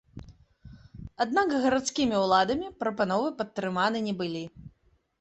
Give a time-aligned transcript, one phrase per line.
[1.25, 4.43] Аднак гарадскімі ўладамі прапановы падтрыманы не былі.